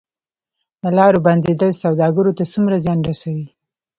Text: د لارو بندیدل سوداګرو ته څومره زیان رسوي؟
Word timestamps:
د 0.81 0.83
لارو 0.97 1.19
بندیدل 1.25 1.71
سوداګرو 1.83 2.35
ته 2.37 2.43
څومره 2.53 2.75
زیان 2.83 2.99
رسوي؟ 3.09 3.47